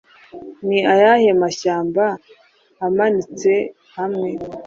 [0.67, 2.03] Ni ayahe mashyamba
[2.85, 4.29] amanitsehamwe